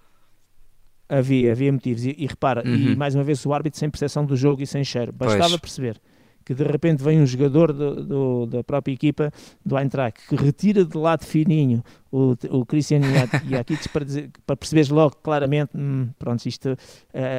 Havia, 1.08 1.52
havia 1.52 1.72
motivos. 1.72 2.04
E, 2.04 2.16
e 2.18 2.26
repara, 2.26 2.64
uhum. 2.66 2.76
e 2.76 2.96
mais 2.96 3.16
uma 3.16 3.24
vez 3.24 3.46
o 3.46 3.54
árbitro 3.54 3.80
sem 3.80 3.90
percepção 3.90 4.26
do 4.26 4.36
jogo 4.36 4.62
e 4.62 4.68
sem 4.68 4.84
cheiro. 4.84 5.14
Bastava 5.14 5.50
pois. 5.50 5.62
perceber 5.62 6.02
que 6.48 6.54
de 6.54 6.64
repente 6.64 7.04
vem 7.04 7.22
um 7.22 7.26
jogador 7.26 7.74
do, 7.74 8.04
do, 8.06 8.46
da 8.46 8.64
própria 8.64 8.94
equipa 8.94 9.34
do 9.66 9.78
Eintracht 9.78 10.26
que 10.30 10.36
retira 10.38 10.86
de 10.86 10.98
lado 10.98 11.26
fininho 11.26 11.84
o, 12.10 12.38
o 12.50 12.66
Cristiano 12.66 13.06
Iaquites 13.50 13.88
para, 13.92 14.06
para 14.46 14.56
perceberes 14.56 14.88
logo 14.88 15.18
claramente, 15.18 15.72
hum, 15.76 16.08
pronto, 16.18 16.46
isto, 16.46 16.70
uh, 16.70 16.78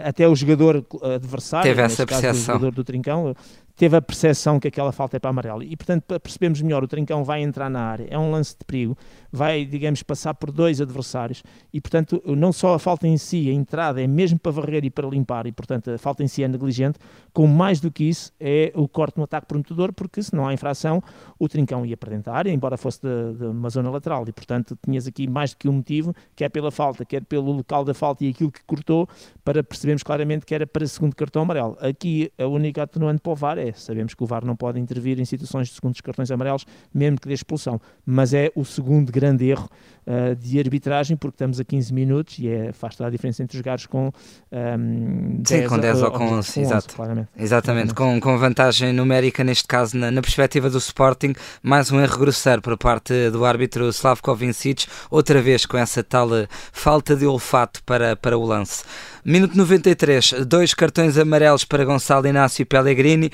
até 0.05 0.29
o 0.29 0.37
jogador 0.37 0.85
adversário, 1.03 1.71
teve 1.71 1.81
essa 1.81 2.05
caso, 2.05 2.29
o 2.29 2.35
jogador 2.35 2.73
do 2.73 2.85
Trincão, 2.85 3.35
teve 3.79 3.97
a 3.97 4.03
percepção 4.03 4.59
que 4.59 4.67
aquela 4.67 4.91
falta 4.91 5.17
é 5.17 5.21
para 5.21 5.31
amarelo. 5.31 5.63
E, 5.63 5.77
portanto, 5.77 6.03
para 6.03 6.19
percebermos 6.19 6.61
melhor, 6.61 6.83
o 6.83 6.89
Trincão 6.89 7.23
vai 7.23 7.43
entrar 7.43 7.71
na 7.71 7.81
área, 7.81 8.09
é 8.11 8.19
um 8.19 8.33
lance 8.33 8.57
de 8.59 8.65
perigo, 8.65 8.99
vai, 9.31 9.65
digamos, 9.65 10.03
passar 10.03 10.35
por 10.35 10.51
dois 10.51 10.81
adversários 10.81 11.45
e, 11.73 11.81
portanto, 11.81 12.21
não 12.27 12.53
só 12.53 12.75
a 12.75 12.79
falta 12.79 13.07
em 13.07 13.17
si, 13.17 13.49
a 13.49 13.53
entrada 13.53 14.03
é 14.03 14.07
mesmo 14.07 14.37
para 14.37 14.51
varrer 14.51 14.85
e 14.85 14.91
para 14.91 15.07
limpar 15.09 15.47
e, 15.47 15.53
portanto, 15.53 15.93
a 15.93 15.99
falta 15.99 16.25
em 16.25 16.27
si 16.27 16.43
é 16.43 16.49
negligente, 16.49 16.99
como 17.33 17.55
mais 17.55 17.79
do 17.79 17.89
que 17.89 18.03
isso 18.03 18.33
é 18.41 18.73
o 18.75 18.89
corte 18.89 19.17
no 19.17 19.23
ataque 19.23 19.47
prometedor, 19.47 19.93
porque 19.93 20.21
se 20.25 20.35
não 20.35 20.49
há 20.49 20.53
infração, 20.53 21.01
o 21.39 21.49
Trincão 21.49 21.87
ia 21.87 21.97
para 21.97 22.11
dentro 22.11 22.33
da 22.33 22.37
área, 22.37 22.51
embora 22.51 22.77
fosse 22.77 23.01
de, 23.01 23.39
de 23.39 23.45
uma 23.45 23.71
zona 23.71 23.91
lateral 23.91 24.25
e, 24.27 24.33
portanto, 24.33 24.77
tinhas 24.85 25.07
aqui 25.07 25.29
mais 25.29 25.53
do 25.53 25.57
que 25.57 25.69
um 25.69 25.75
motivo, 25.75 26.13
quer 26.35 26.49
pela 26.49 26.73
falta, 26.73 27.05
quer 27.05 27.25
pelo 27.25 27.53
local 27.53 27.85
da 27.85 27.95
falta 27.95 28.25
e 28.25 28.31
aquilo 28.31 28.51
que 28.51 28.65
cortou, 28.65 29.09
para 29.45 29.63
percebermos 29.63 30.03
claramente 30.03 30.45
que 30.45 30.53
era 30.53 30.67
para 30.67 30.85
segundo 30.85 31.15
cartão 31.15 31.43
amarelo. 31.43 31.77
Aqui, 31.81 32.33
a 32.37 32.47
única 32.47 32.83
atenuante 32.83 33.21
para 33.21 33.33
o 33.33 33.37
VAR 33.37 33.59
é 33.59 33.68
é. 33.69 33.73
Sabemos 33.73 34.15
que 34.15 34.23
o 34.23 34.27
VAR 34.27 34.45
não 34.45 34.57
pode 34.57 34.79
intervir 34.79 35.21
em 35.21 35.25
situações 35.25 35.69
de 35.69 35.75
segundos 35.75 36.01
cartões 36.01 36.31
amarelos, 36.31 36.67
mesmo 36.93 37.21
que 37.21 37.29
de 37.29 37.35
expulsão. 37.35 37.81
Mas 38.05 38.35
é 38.35 38.51
o 38.55 38.65
segundo 38.65 39.13
grande 39.13 39.49
erro 39.49 39.69
uh, 40.07 40.35
de 40.35 40.59
arbitragem, 40.59 41.17
porque 41.17 41.35
estamos 41.35 41.61
a 41.61 41.65
15 41.65 41.93
minutos 41.93 42.39
e 42.39 42.49
é, 42.49 42.73
faz 42.73 42.97
toda 42.97 43.09
a 43.09 43.11
diferença 43.11 43.43
entre 43.43 43.57
jogares 43.57 43.87
com 43.87 44.09
um, 44.09 44.13
ehm, 44.51 45.43
Sim, 45.45 45.59
10 45.59 45.69
com 45.69 45.79
10 45.79 46.03
ou, 46.03 46.11
com 46.11 46.25
11, 46.25 46.39
11 46.39 46.61
exato. 46.61 46.95
claramente. 46.95 47.29
Exatamente, 47.37 47.95
com, 47.95 48.19
com 48.21 48.39
vantagem 48.39 48.93
numérica, 48.93 49.45
neste 49.45 49.67
caso, 49.67 49.97
na, 49.97 50.11
na, 50.11 50.23
perspectiva 50.23 50.71
do 50.71 50.79
Sporting, 50.79 51.35
mais 51.63 51.93
um 51.93 52.01
erro 52.01 52.19
grosseiro 52.19 52.63
por 52.63 52.77
parte 52.77 53.31
do 53.31 53.45
árbitro 53.45 53.89
Slavko 53.89 54.35
Vincic, 54.35 54.87
outra 55.11 55.41
vez 55.43 55.67
com 55.67 55.77
essa 55.77 56.03
tal 56.03 56.35
eh, 56.35 56.47
falta 56.73 57.15
de 57.15 57.27
olfato 57.27 57.83
para, 57.85 58.17
para 58.17 58.37
o 58.37 58.45
lance. 58.45 58.85
Minuto 59.25 59.57
93, 59.57 60.47
dois 60.47 60.73
cartões 60.73 61.19
amarelos 61.19 61.65
para 61.65 61.85
Gonçalo 61.85 62.27
Inácio 62.27 62.63
e 62.63 62.65
Pellegrini, 62.65 63.31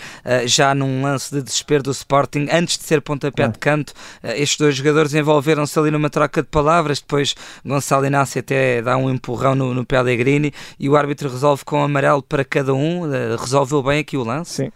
já 0.46 0.74
num 0.74 1.02
lance 1.02 1.34
de 1.34 1.42
desespero 1.42 1.82
do 1.82 1.90
Sporting, 1.90 2.48
antes 2.50 2.78
de 2.78 2.84
ser 2.84 3.00
pontapé 3.00 3.48
de 3.48 3.58
canto. 3.58 3.92
Eh, 4.22 4.42
estes 4.42 4.58
dois 4.58 4.74
jogadores 4.74 5.14
envolveram-se 5.14 5.78
ali 5.78 5.90
numa 5.90 6.10
troca 6.10 6.42
de 6.42 6.48
palavras, 6.48 7.00
depois 7.00 7.34
Gonçalo 7.64 8.06
Inácio 8.06 8.40
até 8.40 8.82
dá 8.82 8.96
um 8.96 9.10
empurrão 9.10 9.54
no, 9.54 9.74
no 9.74 9.84
Pellegrini 9.84 10.52
e 10.78 10.88
o 10.88 10.96
árbitro 10.96 11.28
resolve 11.28 11.64
com 11.64 11.82
amarelo 11.82 12.22
para 12.22 12.44
cada 12.44 12.74
um. 12.74 13.12
Eh, 13.12 13.36
resolveu 13.38 13.82
bem 13.82 14.00
aqui 14.00 14.16
o 14.16 14.24
lance? 14.24 14.64
Sim. 14.64 14.72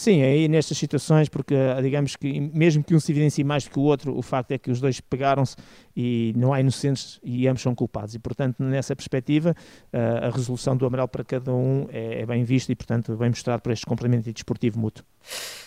Sim, 0.00 0.22
aí 0.22 0.48
nestas 0.48 0.78
situações, 0.78 1.28
porque 1.28 1.54
digamos 1.82 2.16
que 2.16 2.40
mesmo 2.40 2.82
que 2.82 2.94
um 2.94 2.98
se 2.98 3.12
evidencie 3.12 3.44
mais 3.44 3.64
do 3.64 3.70
que 3.70 3.78
o 3.78 3.82
outro, 3.82 4.16
o 4.16 4.22
facto 4.22 4.50
é 4.52 4.56
que 4.56 4.70
os 4.70 4.80
dois 4.80 4.98
pegaram-se 4.98 5.54
e 5.94 6.32
não 6.38 6.54
há 6.54 6.60
inocentes 6.60 7.20
e 7.22 7.46
ambos 7.46 7.60
são 7.60 7.74
culpados. 7.74 8.14
E, 8.14 8.18
portanto, 8.18 8.62
nessa 8.62 8.96
perspectiva, 8.96 9.54
a 9.92 10.30
resolução 10.30 10.74
do 10.74 10.86
amarelo 10.86 11.06
para 11.06 11.22
cada 11.22 11.52
um 11.52 11.86
é, 11.92 12.22
é 12.22 12.24
bem 12.24 12.44
vista 12.44 12.72
e, 12.72 12.74
portanto, 12.74 13.14
bem 13.14 13.28
mostrado 13.28 13.60
por 13.60 13.72
este 13.72 13.84
complemento 13.84 14.32
desportivo 14.32 14.78
mútuo. 14.78 15.04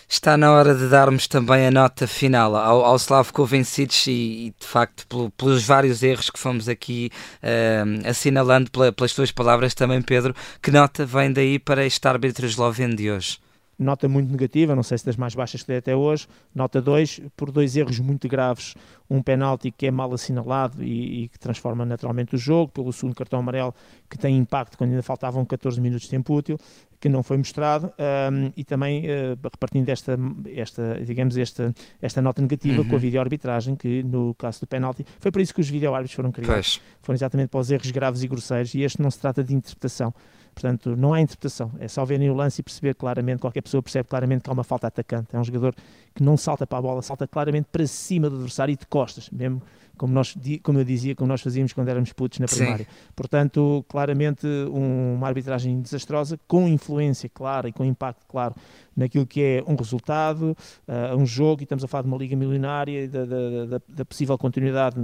Está 0.10 0.36
na 0.36 0.52
hora 0.52 0.74
de 0.74 0.90
darmos 0.90 1.28
também 1.28 1.68
a 1.68 1.72
nota 1.72 2.08
final 2.08 2.56
ao, 2.56 2.84
ao 2.86 2.96
Slavko 2.96 3.48
e, 3.54 4.10
e, 4.10 4.54
de 4.60 4.66
facto, 4.66 5.06
pelo, 5.06 5.30
pelos 5.30 5.63
vários 5.63 6.02
erros 6.02 6.32
que 6.32 6.40
fomos 6.40 6.68
aqui 6.68 7.12
uh, 7.44 8.10
assinalando 8.10 8.72
pela, 8.72 8.92
pelas 8.92 9.13
tuas 9.13 9.32
palavras 9.32 9.75
também, 9.75 10.02
Pedro. 10.02 10.34
Que 10.60 10.72
nota 10.72 11.06
vem 11.06 11.32
daí 11.32 11.60
para 11.60 11.86
este 11.86 12.08
árbitro 12.08 12.48
esloveno 12.48 12.96
de 12.96 13.12
hoje? 13.12 13.42
Nota 13.77 14.08
muito 14.08 14.32
negativa, 14.32 14.75
não 14.75 14.84
sei 14.84 14.98
se 14.98 15.06
das 15.06 15.15
mais 15.15 15.34
baixas 15.36 15.62
que 15.62 15.68
dei 15.68 15.77
até 15.77 15.96
hoje, 15.96 16.27
nota 16.53 16.82
2, 16.82 17.22
por 17.36 17.51
dois 17.51 17.75
erros 17.75 18.00
muito 18.00 18.27
graves, 18.27 18.75
um 19.10 19.22
penalti 19.22 19.72
que 19.72 19.88
é 19.88 19.92
mal 19.92 20.13
assinalado 20.13 20.84
e, 20.84 21.24
e, 21.24 21.27
que 21.27 21.39
transforma 21.39 21.86
naturalmente 21.86 22.36
o 22.36 22.38
jogo, 22.38 22.72
pelo 22.72 22.92
segundo 22.94 23.15
cartão 23.15 23.39
amarelo 23.39 23.74
que 24.10 24.18
tem 24.18 24.38
impacto 24.38 24.77
quando 24.77 24.92
ainda 24.92 25.03
faltavam 25.03 25.46
14 25.46 25.80
minutos 25.82 26.06
de 26.06 26.10
tempo 26.10 26.34
útil, 26.34 26.58
que 27.00 27.10
não 27.10 27.22
foi 27.22 27.36
mostrado, 27.36 27.92
um, 28.32 28.51
e 28.56 28.63
também 28.63 29.03
uh, 29.06 29.38
repartindo 29.44 29.89
esta, 29.89 30.18
esta, 30.56 31.03
digamos, 31.03 31.36
esta, 31.36 31.74
esta 32.01 32.22
nota 32.22 32.42
negativa 32.42 32.82
uhum. 32.82 32.88
com 32.88 32.96
a 32.96 33.00
videoarbitragem, 33.00 33.75
que 33.75 34.01
no 34.03 34.34
caso 34.36 34.62
do 34.62 34.68
penalti, 34.68 35.06
foi 35.20 35.30
por 35.30 35.42
isso 35.42 35.53
que 35.53 35.60
os 35.60 35.70
videoárbitros 35.70 36.15
foram 36.15 36.32
criados, 36.32 36.77
pois. 36.77 36.82
foram 37.01 37.15
exatamente 37.15 37.50
para 37.50 37.60
os 37.60 37.70
erros 37.70 37.92
graves 37.92 38.24
e 38.24 38.27
grosseiros, 38.27 38.74
e 38.74 38.84
este 38.84 39.01
não 39.01 39.12
se 39.12 39.20
trata 39.20 39.44
de 39.44 39.53
interpretação, 39.53 40.13
Portanto, 40.53 40.95
não 40.95 41.13
há 41.13 41.22
interpretação, 41.22 41.72
é 41.79 41.88
só 41.88 42.05
ver 42.05 42.19
o 42.29 42.33
lance 42.33 42.62
e 42.62 42.63
perceber 42.63 42.93
claramente, 42.93 43.39
qualquer 43.39 43.62
pessoa 43.62 43.81
percebe 43.81 44.07
claramente 44.07 44.43
que 44.43 44.50
há 44.50 44.53
uma 44.53 44.63
falta 44.63 44.88
atacante. 44.88 45.36
É 45.36 45.39
um 45.39 45.43
jogador 45.43 45.75
que 46.13 46.24
não 46.24 46.38
salta 46.38 46.65
para 46.67 46.77
a 46.77 46.81
bola, 46.81 47.01
salta 47.01 47.27
claramente 47.27 47.67
para 47.72 47.86
cima 47.88 48.29
do 48.29 48.36
adversário 48.36 48.74
e 48.74 48.75
de 48.75 48.86
costas, 48.86 49.29
mesmo 49.31 49.62
como, 49.97 50.13
nós, 50.13 50.35
como 50.63 50.79
eu 50.79 50.83
dizia, 50.83 51.15
como 51.15 51.27
nós 51.27 51.41
fazíamos 51.41 51.73
quando 51.73 51.89
éramos 51.89 52.12
putos 52.13 52.39
na 52.39 52.47
primária. 52.47 52.85
Sim. 52.85 53.12
Portanto, 53.15 53.85
claramente 53.88 54.47
um, 54.47 55.15
uma 55.15 55.27
arbitragem 55.27 55.81
desastrosa, 55.81 56.39
com 56.47 56.67
influência 56.67 57.29
clara 57.29 57.69
e 57.69 57.71
com 57.71 57.85
impacto 57.85 58.25
claro 58.27 58.55
naquilo 58.95 59.25
que 59.25 59.41
é 59.41 59.63
um 59.67 59.75
resultado, 59.75 60.55
uh, 60.88 61.15
um 61.17 61.25
jogo, 61.25 61.62
e 61.62 61.63
estamos 61.63 61.83
a 61.83 61.88
falar 61.88 62.03
de 62.03 62.07
uma 62.07 62.17
liga 62.17 62.35
milionária, 62.35 63.07
da, 63.07 63.25
da, 63.25 63.65
da, 63.65 63.81
da, 63.88 64.05
possível 64.05 64.38
continuidade, 64.38 64.95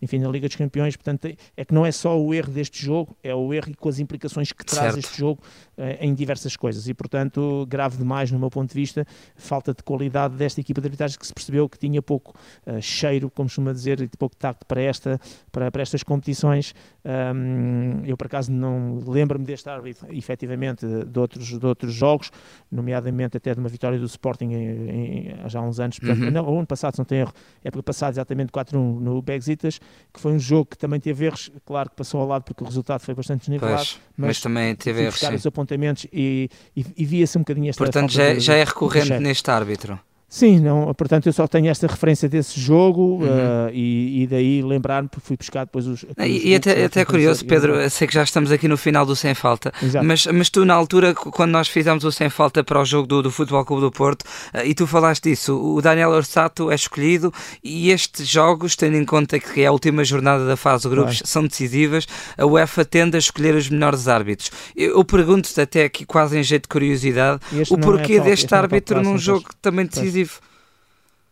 enfim, 0.00 0.18
na 0.18 0.28
Liga 0.28 0.46
dos 0.46 0.56
Campeões, 0.56 0.96
portanto, 0.96 1.34
é 1.56 1.64
que 1.64 1.72
não 1.72 1.84
é 1.84 1.90
só 1.90 2.20
o 2.20 2.34
erro 2.34 2.52
deste 2.52 2.84
jogo, 2.84 3.16
é 3.22 3.34
o 3.34 3.52
erro 3.52 3.70
e 3.70 3.74
com 3.74 3.88
as 3.88 3.98
implicações 3.98 4.52
que 4.52 4.64
traz 4.64 4.92
certo. 4.92 4.98
este 4.98 5.18
jogo 5.18 5.42
uh, 5.76 5.82
em 6.00 6.14
diversas 6.14 6.56
coisas, 6.56 6.88
e 6.88 6.94
portanto, 6.94 7.66
grave 7.68 7.96
demais 7.96 8.30
no 8.30 8.38
meu 8.38 8.50
ponto 8.50 8.68
de 8.68 8.74
vista, 8.74 9.06
falta 9.36 9.72
de 9.72 9.82
qualidade 9.82 10.36
desta 10.36 10.60
equipa 10.60 10.80
de 10.80 10.86
arbitragem 10.86 11.18
que 11.18 11.26
se 11.26 11.32
percebeu 11.32 11.68
que 11.68 11.78
tinha 11.78 12.02
pouco 12.02 12.34
uh, 12.66 12.80
cheiro, 12.82 13.30
como 13.30 13.48
costuma 13.48 13.72
dizer, 13.72 14.00
e 14.00 14.08
pouco 14.08 14.36
para, 14.66 14.82
esta, 14.82 15.20
para, 15.50 15.70
para 15.70 15.82
estas 15.82 16.02
competições. 16.02 16.74
Um, 17.04 18.04
eu, 18.04 18.16
por 18.16 18.26
acaso, 18.26 18.52
não 18.52 18.98
lembro-me 19.06 19.44
deste 19.44 19.68
árbitro, 19.68 20.06
efetivamente, 20.14 20.86
de 20.86 21.18
outros, 21.18 21.58
de 21.58 21.66
outros 21.66 21.94
jogos, 21.94 22.30
nomeadamente 22.70 23.36
até 23.36 23.54
de 23.54 23.60
uma 23.60 23.68
vitória 23.68 23.98
do 23.98 24.06
Sporting 24.06 24.52
em, 24.52 24.90
em, 24.90 25.48
já 25.48 25.60
há 25.60 25.62
uns 25.62 25.80
anos, 25.80 25.98
portanto, 25.98 26.24
uhum. 26.24 26.30
não, 26.30 26.48
o 26.48 26.58
ano 26.58 26.66
passado, 26.66 26.94
se 26.94 26.98
não 26.98 27.04
tem 27.04 27.20
erro, 27.20 27.32
época 27.64 27.82
passada, 27.82 28.12
exatamente 28.12 28.52
4-1 28.52 29.00
no 29.00 29.22
Bexitas, 29.22 29.80
que 30.12 30.20
foi 30.20 30.32
um 30.32 30.38
jogo 30.38 30.66
que 30.66 30.78
também 30.78 31.00
teve 31.00 31.26
erros, 31.26 31.50
claro 31.64 31.90
que 31.90 31.96
passou 31.96 32.20
ao 32.20 32.26
lado 32.26 32.42
porque 32.42 32.62
o 32.62 32.66
resultado 32.66 33.00
foi 33.00 33.14
bastante 33.14 33.40
desnivelado, 33.40 33.76
pois, 33.76 34.00
mas, 34.16 34.26
mas, 34.28 34.40
também 34.40 34.74
teve 34.74 35.02
erros. 35.02 35.22
os 35.22 35.46
apontamentos 35.46 36.06
e, 36.12 36.50
e, 36.76 36.84
e 36.96 37.04
via-se 37.04 37.38
um 37.38 37.40
bocadinho 37.40 37.70
esta 37.70 37.82
Portanto, 37.82 38.12
já, 38.12 38.34
de, 38.34 38.40
já 38.40 38.54
é 38.54 38.64
recorrente 38.64 39.18
neste 39.18 39.50
árbitro. 39.50 39.98
Sim, 40.30 40.60
não, 40.60 40.92
portanto 40.92 41.24
eu 41.24 41.32
só 41.32 41.48
tenho 41.48 41.68
esta 41.68 41.86
referência 41.86 42.28
desse 42.28 42.60
jogo 42.60 43.00
uhum. 43.00 43.22
uh, 43.22 43.70
e, 43.72 44.24
e, 44.24 44.26
daí 44.26 44.60
lembrar-me 44.60 45.08
porque 45.08 45.26
fui 45.26 45.36
buscar 45.38 45.64
depois 45.64 45.86
os. 45.86 46.04
E, 46.18 46.50
e 46.50 46.54
até, 46.54 46.84
até 46.84 47.02
curioso, 47.02 47.46
Pedro, 47.46 47.76
eu 47.76 47.88
sei 47.88 48.06
que 48.06 48.12
já 48.12 48.24
estamos 48.24 48.52
aqui 48.52 48.68
no 48.68 48.76
final 48.76 49.06
do 49.06 49.16
Sem 49.16 49.34
Falta, 49.34 49.72
mas, 50.04 50.26
mas 50.26 50.50
tu 50.50 50.66
na 50.66 50.74
altura, 50.74 51.14
quando 51.14 51.52
nós 51.52 51.66
fizemos 51.68 52.04
o 52.04 52.12
Sem 52.12 52.28
Falta 52.28 52.62
para 52.62 52.78
o 52.78 52.84
jogo 52.84 53.08
do, 53.08 53.22
do 53.22 53.30
Futebol 53.30 53.64
Clube 53.64 53.80
do 53.80 53.90
Porto, 53.90 54.24
uh, 54.52 54.66
e 54.66 54.74
tu 54.74 54.86
falaste 54.86 55.30
disso, 55.30 55.58
o 55.58 55.80
Daniel 55.80 56.10
Orsato 56.10 56.70
é 56.70 56.74
escolhido 56.74 57.32
e 57.64 57.90
estes 57.90 58.28
jogos, 58.28 58.76
tendo 58.76 58.98
em 58.98 59.06
conta 59.06 59.40
que 59.40 59.62
é 59.62 59.66
a 59.66 59.72
última 59.72 60.04
jornada 60.04 60.46
da 60.46 60.58
fase 60.58 60.82
de 60.82 60.90
grupos, 60.90 61.22
são 61.24 61.46
decisivas, 61.46 62.06
a 62.36 62.44
UEFA 62.44 62.84
tende 62.84 63.16
a 63.16 63.18
escolher 63.18 63.54
os 63.54 63.70
melhores 63.70 64.06
árbitros. 64.06 64.50
Eu, 64.76 64.98
eu 64.98 65.04
pergunto-te 65.06 65.58
até 65.58 65.84
aqui, 65.84 66.04
quase 66.04 66.38
em 66.38 66.42
jeito 66.42 66.64
de 66.64 66.68
curiosidade, 66.68 67.40
o 67.70 67.76
é 67.76 67.78
porquê 67.78 68.14
é 68.14 68.20
deste 68.20 68.54
árbitro 68.54 69.02
num 69.02 69.16
jogo 69.16 69.48
também 69.62 69.86
decisivo 69.86 70.17
decisivo. 70.18 70.40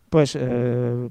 Pois, 0.08 0.34
uh, 0.34 1.10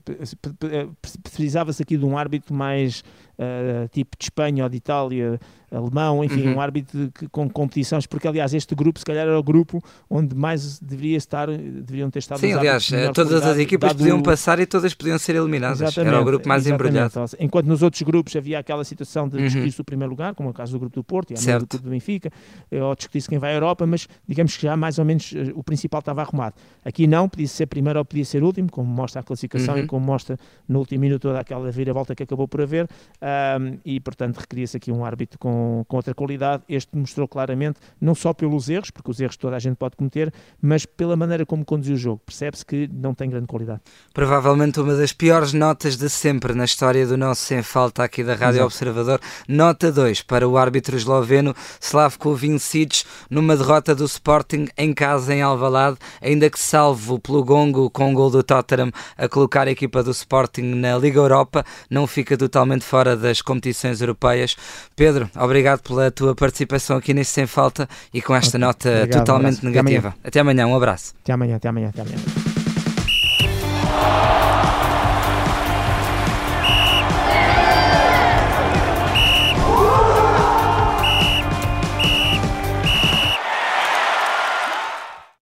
precisava-se 1.22 1.84
aqui 1.84 1.98
de 1.98 2.06
um 2.06 2.18
árbitro 2.18 2.54
mais 2.54 3.04
uh, 3.38 3.88
tipo 3.90 4.16
de 4.18 4.24
Espanha 4.24 4.64
ou 4.64 4.70
de 4.70 4.78
Itália, 4.78 5.40
alemão, 5.78 6.24
enfim, 6.24 6.48
uhum. 6.48 6.56
um 6.56 6.62
árbitro 6.62 7.12
que, 7.14 7.28
com 7.30 7.50
competições, 7.50 8.06
porque 8.06 8.28
aliás 8.28 8.54
este 8.54 8.74
grupo 8.76 9.00
se 9.00 9.06
calhar 9.06 9.28
era 9.28 9.38
o 9.38 9.44
grupo 9.44 9.84
onde 10.10 10.36
mais 10.36 10.80
deveria 10.80 11.18
estar, 11.18 11.48
deveriam 11.48 12.10
ter 12.10 12.20
estado 12.20 12.40
Sim, 12.40 12.54
aliás, 12.54 12.90
todas 13.14 13.44
as 13.44 13.58
equipas 13.58 13.94
podiam 13.94 14.22
passar 14.22 14.60
e 14.60 14.66
todas 14.66 14.94
podiam 14.94 15.18
ser 15.18 15.36
eliminadas, 15.36 15.82
exatamente, 15.82 16.14
era 16.14 16.22
o 16.22 16.26
grupo 16.26 16.48
mais 16.48 16.68
embrulhado. 16.68 17.14
Enquanto 17.40 17.68
nos 17.68 17.82
outros 17.82 18.02
grupos 18.02 18.36
havia 18.36 18.60
aquela 18.60 18.84
situação 18.84 19.28
de 19.28 19.38
discutir-se 19.38 19.80
uhum. 19.80 19.84
o 19.84 19.86
primeiro 19.86 20.12
lugar, 20.12 20.34
como 20.36 20.50
é 20.50 20.52
o 20.52 20.54
caso 20.54 20.74
do 20.74 20.80
grupo 20.80 20.96
do 20.96 21.04
Porto 21.04 21.32
e 21.32 21.34
a 21.34 21.58
do 21.58 21.68
grupo 21.68 21.84
do 21.84 21.90
Benfica, 21.90 22.30
eh, 22.72 22.82
ou 22.82 22.96
discutir-se 22.96 23.28
quem 23.30 23.38
vai 23.38 23.52
à 23.52 23.56
Europa, 23.56 23.86
mas 23.86 24.08
digamos 24.28 24.56
que 24.56 24.64
já 24.64 24.76
mais 24.76 25.00
ou 25.00 25.06
menos 25.06 25.34
eh, 25.36 25.52
o 25.56 25.64
principal 25.64 26.00
estava 26.00 26.22
arrumado. 26.22 26.56
Aqui 26.84 27.08
não, 27.08 27.28
podia 27.28 27.48
ser 27.48 27.66
primeiro 27.68 28.00
ou 28.00 28.06
podia 28.06 28.26
ser 28.26 28.44
último, 28.44 28.72
como 28.72 28.90
mostra 28.90 29.22
a 29.22 29.24
classificação 29.24 29.76
uhum. 29.76 29.82
e 29.82 29.88
como 29.88 30.06
mostra 30.06 30.38
no 30.68 30.80
último 30.80 31.02
minuto 31.02 31.22
toda 31.24 31.40
aquela 31.40 31.72
vira-volta 31.72 32.16
que 32.16 32.24
acabou 32.24 32.48
por 32.48 32.62
haver, 32.62 32.88
um, 33.22 33.78
e 33.86 34.00
portanto 34.00 34.38
requeria-se 34.38 34.78
aqui 34.78 34.92
um 34.92 35.04
árbitro 35.04 35.38
com 35.66 35.96
com, 35.96 35.98
outra 35.98 36.14
qualidade. 36.14 36.64
Este 36.68 36.96
mostrou 36.96 37.28
claramente, 37.28 37.80
não 38.00 38.14
só 38.14 38.34
pelos 38.34 38.70
erros, 38.70 38.92
porque 38.92 39.10
os 39.10 39.20
erros 39.20 39.38
toda 39.38 39.56
a 39.56 39.60
gente 39.60 39.76
pode 39.76 39.96
cometer, 39.96 40.34
mas 40.62 40.86
pela 40.86 41.16
maneira 41.16 41.46
como 41.46 41.64
conduziu 41.64 41.96
o 41.96 41.98
jogo. 41.98 42.22
Percebe-se 42.26 42.66
que 42.66 42.90
não 42.92 43.14
tem 43.14 43.30
grande 43.30 43.48
qualidade. 43.48 43.82
Provavelmente 44.14 44.80
uma 44.80 44.96
das 44.96 45.14
piores 45.14 45.54
notas 45.54 45.98
de 45.98 46.10
sempre 46.10 46.54
na 46.54 46.66
história 46.66 47.06
do 47.08 47.18
nosso 47.18 47.42
Sem 47.42 47.64
Falta 47.64 48.04
aqui 48.04 48.24
da 48.24 48.34
Rádio 48.34 48.60
Exato. 48.60 48.66
Observador. 48.66 49.20
Nota 49.48 49.92
2 49.92 50.22
para 50.24 50.48
o 50.48 50.58
árbitro 50.58 50.96
esloveno 50.96 51.56
Slavko 51.80 52.34
Vincic 52.36 53.04
numa 53.30 53.56
derrota 53.56 53.96
do 53.96 54.06
Sporting 54.06 54.68
em 54.78 54.94
casa 54.94 55.34
em 55.34 55.42
Alvalade, 55.42 55.98
ainda 56.22 56.50
que 56.50 56.60
salvo 56.60 57.20
pelo 57.20 57.44
gongo 57.44 57.90
com 57.90 58.12
o 58.12 58.14
gol 58.14 58.30
do 58.30 58.44
Tottenham 58.44 58.92
a 59.18 59.28
colocar 59.28 59.68
a 59.68 59.72
equipa 59.72 60.04
do 60.04 60.12
Sporting 60.12 60.76
na 60.76 60.98
Liga 60.98 61.20
Europa, 61.20 61.64
não 61.90 62.08
fica 62.08 62.38
totalmente 62.38 62.84
fora 62.84 63.16
das 63.16 63.42
competições 63.42 64.02
europeias. 64.02 64.56
Pedro, 64.96 65.30
obrigado 65.36 65.55
obrigado 65.56 65.82
pela 65.82 66.12
tua 66.12 66.36
participação 66.36 66.98
aqui 66.98 67.14
neste 67.14 67.34
Sem 67.34 67.48
Falta 67.48 67.88
e 68.14 68.22
com 68.22 68.36
esta 68.36 68.58
okay. 68.58 68.60
nota 68.60 68.90
obrigado, 68.90 69.20
totalmente 69.20 69.66
um 69.66 69.70
negativa. 69.70 70.10
Até 70.10 70.10
amanhã. 70.10 70.24
até 70.26 70.40
amanhã, 70.42 70.68
um 70.68 70.76
abraço. 70.76 71.14
Até 71.24 71.32
amanhã, 71.32 71.56
até 71.56 71.70
amanhã, 71.70 71.90
até 71.90 72.02
amanhã. 72.02 72.18